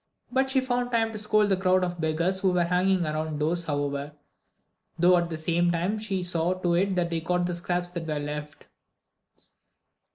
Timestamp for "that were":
7.91-8.17